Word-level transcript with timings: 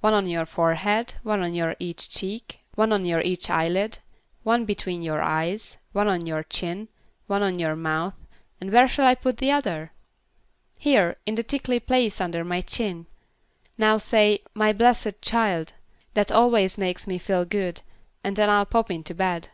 "One 0.00 0.12
on 0.12 0.26
your 0.28 0.44
forehead; 0.44 1.14
one 1.22 1.40
on 1.40 1.76
each 1.78 2.10
cheek; 2.10 2.58
one 2.74 2.92
on 2.92 3.06
each 3.06 3.48
eyelid; 3.48 3.98
one 4.42 4.64
between 4.64 5.02
the 5.02 5.10
eyes; 5.10 5.76
one 5.92 6.08
on 6.08 6.26
your 6.26 6.42
chin; 6.42 6.88
one 7.28 7.44
on 7.44 7.56
your 7.56 7.76
mouth, 7.76 8.14
and 8.60 8.72
where 8.72 8.88
shall 8.88 9.06
I 9.06 9.14
put 9.14 9.36
the 9.36 9.52
other?" 9.52 9.92
"Here, 10.80 11.18
in 11.26 11.36
the 11.36 11.44
tickley 11.44 11.78
place 11.78 12.20
under 12.20 12.42
my 12.44 12.60
chin. 12.60 13.06
Now 13.78 13.98
say 13.98 14.42
'my 14.52 14.72
blessed 14.72 15.22
child'; 15.22 15.74
that 16.14 16.32
always 16.32 16.76
makes 16.76 17.06
me 17.06 17.16
feel 17.16 17.44
good, 17.44 17.82
and 18.24 18.34
then 18.34 18.50
I'll 18.50 18.66
pop 18.66 18.90
into 18.90 19.14
bed." 19.14 19.50